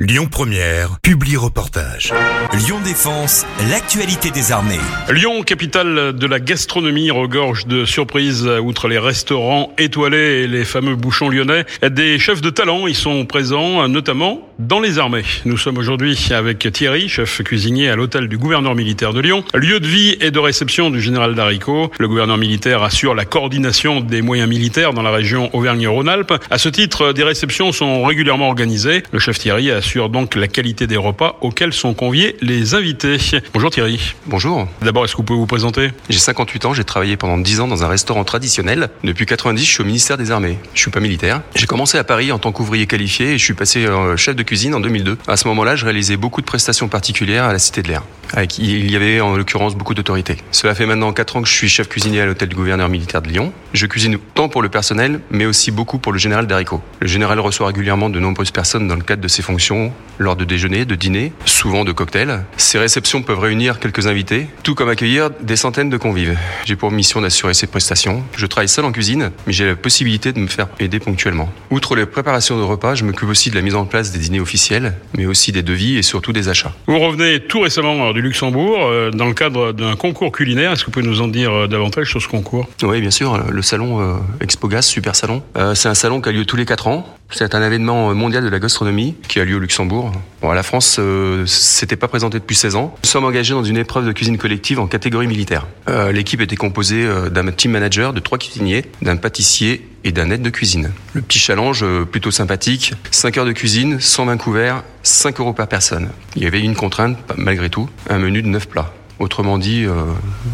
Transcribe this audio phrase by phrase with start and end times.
[0.00, 2.12] Lyon Première, publie reportage.
[2.52, 4.80] Lyon Défense, l'actualité des armées.
[5.08, 10.96] Lyon, capitale de la gastronomie, regorge de surprises outre les restaurants étoilés et les fameux
[10.96, 11.64] bouchons lyonnais.
[11.88, 15.22] Des chefs de talent y sont présents, notamment dans les armées.
[15.44, 19.78] Nous sommes aujourd'hui avec Thierry, chef cuisinier à l'hôtel du gouverneur militaire de Lyon, lieu
[19.78, 21.92] de vie et de réception du général Daricot.
[22.00, 26.34] Le gouverneur militaire assure la coordination des moyens militaires dans la région Auvergne-Rhône-Alpes.
[26.50, 29.04] À ce titre, des réceptions sont régulièrement organisées.
[29.12, 33.18] Le chef Thierry a assure donc la qualité des repas auxquels sont conviés les invités.
[33.52, 34.14] Bonjour Thierry.
[34.24, 34.66] Bonjour.
[34.80, 35.90] D'abord, est-ce que vous pouvez vous présenter?
[36.08, 38.88] J'ai 58 ans, j'ai travaillé pendant 10 ans dans un restaurant traditionnel.
[39.04, 40.56] Depuis 90, je suis au ministère des Armées.
[40.72, 41.42] Je suis pas militaire.
[41.54, 44.42] J'ai commencé à Paris en tant qu'ouvrier qualifié et je suis passé euh, chef de
[44.42, 45.18] cuisine en 2002.
[45.28, 48.04] À ce moment-là, je réalisais beaucoup de prestations particulières à la Cité de l'Air.
[48.32, 50.38] Avec, il y avait en l'occurrence beaucoup d'autorité.
[50.50, 53.22] Cela fait maintenant 4 ans que je suis chef cuisinier à l'hôtel du gouverneur militaire
[53.22, 53.52] de Lyon.
[53.74, 56.80] Je cuisine tant pour le personnel, mais aussi beaucoup pour le général Daricot.
[57.00, 59.73] Le général reçoit régulièrement de nombreuses personnes dans le cadre de ses fonctions,
[60.18, 62.44] lors de déjeuner, de dîner, souvent de cocktails.
[62.56, 66.38] Ces réceptions peuvent réunir quelques invités, tout comme accueillir des centaines de convives.
[66.64, 68.22] J'ai pour mission d'assurer ces prestations.
[68.36, 71.52] Je travaille seul en cuisine, mais j'ai la possibilité de me faire aider ponctuellement.
[71.70, 74.40] Outre les préparations de repas, je m'occupe aussi de la mise en place des dîners
[74.40, 76.72] officiels, mais aussi des devis et surtout des achats.
[76.86, 80.72] Vous revenez tout récemment du Luxembourg euh, dans le cadre d'un concours culinaire.
[80.72, 82.68] Est-ce que vous pouvez nous en dire euh, davantage sur ce concours?
[82.82, 83.38] Oui, bien sûr.
[83.50, 85.42] Le salon euh, Expogas, super salon.
[85.74, 87.16] c'est un salon qui a lieu tous les 4 ans.
[87.36, 90.12] C'est un événement mondial de la gastronomie qui a lieu au Luxembourg.
[90.40, 92.94] La France euh, s'était pas présentée depuis 16 ans.
[93.02, 95.66] Nous sommes engagés dans une épreuve de cuisine collective en catégorie militaire.
[95.88, 100.30] Euh, l'équipe était composée euh, d'un team manager, de trois cuisiniers, d'un pâtissier et d'un
[100.30, 100.92] aide de cuisine.
[101.12, 105.66] Le petit challenge euh, plutôt sympathique, 5 heures de cuisine, 120 couverts, 5 euros par
[105.66, 106.10] personne.
[106.36, 108.92] Il y avait une contrainte, malgré tout, un menu de 9 plats.
[109.18, 109.86] Autrement dit,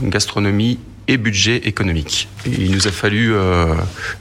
[0.02, 2.28] gastronomie et budget économique.
[2.46, 3.32] Il nous a fallu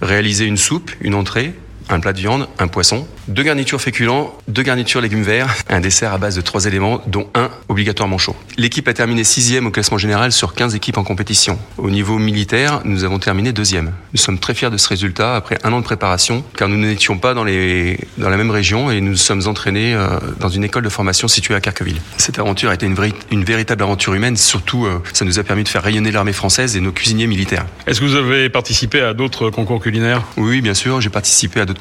[0.01, 1.53] réaliser une soupe, une entrée,
[1.89, 6.13] un plat de viande, un poisson, deux garnitures féculents, deux garnitures légumes verts, un dessert
[6.13, 8.35] à base de trois éléments, dont un obligatoirement chaud.
[8.57, 11.59] L'équipe a terminé sixième au classement général sur 15 équipes en compétition.
[11.77, 13.91] Au niveau militaire, nous avons terminé deuxième.
[14.13, 17.17] Nous sommes très fiers de ce résultat après un an de préparation, car nous n'étions
[17.17, 20.07] pas dans, les, dans la même région et nous nous sommes entraînés euh,
[20.39, 21.99] dans une école de formation située à Carqueville.
[22.17, 22.95] Cette aventure a été une,
[23.31, 26.77] une véritable aventure humaine, surtout euh, ça nous a permis de faire rayonner l'armée française
[26.77, 27.65] et nos cuisiniers militaires.
[27.87, 30.23] Est-ce que vous avez participé à d'autres concours culinaires?
[30.37, 31.78] Oui, bien sûr, j'ai participé à d'autres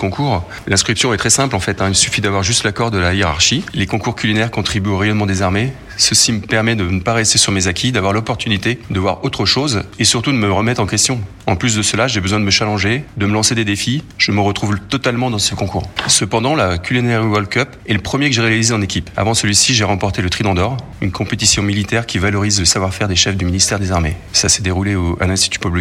[0.66, 1.88] L'inscription est très simple en fait, hein.
[1.88, 3.64] il suffit d'avoir juste l'accord de la hiérarchie.
[3.75, 5.72] Les concours culinaires contribuent au rayonnement des armées.
[5.98, 9.44] Ceci me permet de ne pas rester sur mes acquis, d'avoir l'opportunité de voir autre
[9.44, 11.20] chose et surtout de me remettre en question.
[11.48, 14.04] En plus de cela, j'ai besoin de me challenger, de me lancer des défis.
[14.16, 15.91] Je me retrouve totalement dans ce concours.
[16.06, 19.10] Cependant, la Culinary World Cup est le premier que j'ai réalisé en équipe.
[19.16, 23.16] Avant celui-ci, j'ai remporté le Trident d'Or, une compétition militaire qui valorise le savoir-faire des
[23.16, 24.16] chefs du ministère des Armées.
[24.32, 25.72] Ça s'est déroulé au, à l'Institut Paul